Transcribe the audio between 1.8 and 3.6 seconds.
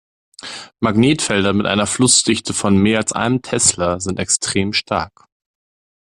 Flussdichte von mehr als einem